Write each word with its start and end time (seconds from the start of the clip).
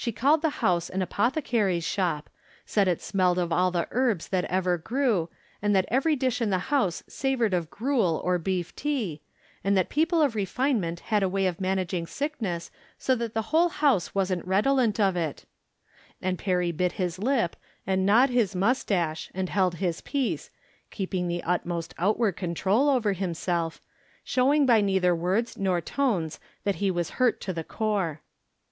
195 0.03 0.31
called 0.31 0.41
the 0.41 0.57
house 0.67 0.89
an 0.89 1.03
apothecary's 1.03 1.83
shop; 1.85 2.27
said 2.65 2.87
it 2.87 2.99
smelled 2.99 3.37
of 3.37 3.51
all 3.53 3.69
the 3.69 3.87
herbs 3.91 4.29
that 4.29 4.45
ever 4.45 4.75
grew, 4.75 5.29
and 5.61 5.75
that 5.75 5.85
every 5.89 6.15
dish 6.15 6.41
in 6.41 6.49
the 6.49 6.57
house 6.73 7.03
savored 7.07 7.53
of 7.53 7.69
gruel 7.69 8.19
or 8.23 8.39
beef 8.39 8.75
tea, 8.75 9.21
and 9.63 9.77
that 9.77 9.89
people 9.89 10.19
of 10.19 10.33
refinement 10.33 11.01
had 11.11 11.21
a 11.21 11.29
way 11.29 11.45
of 11.45 11.61
managing 11.61 12.07
sickness 12.07 12.71
so 12.97 13.13
that 13.13 13.35
the 13.35 13.43
whole 13.53 13.69
house 13.69 14.15
wasn't 14.15 14.43
redolent 14.43 14.99
of 14.99 15.15
it; 15.15 15.45
and 16.19 16.39
Perry 16.39 16.71
bit 16.71 16.93
his 16.93 17.19
lip, 17.19 17.55
and 17.85 18.03
gnawed 18.03 18.31
his 18.31 18.55
moustache, 18.55 19.29
and 19.35 19.49
held 19.49 19.75
his 19.75 20.01
peace, 20.01 20.49
keeping 20.89 21.27
the 21.27 21.43
utmost 21.43 21.93
outward 21.99 22.35
control 22.35 22.89
over 22.89 23.13
himself, 23.13 23.79
showing 24.23 24.65
by 24.65 24.81
neither 24.81 25.15
words 25.15 25.59
nor 25.59 25.79
tones 25.79 26.39
that 26.63 26.77
he 26.81 26.89
was 26.89 27.11
hurt 27.21 27.39
to 27.41 27.53
the 27.53 27.63
core. 27.63 28.21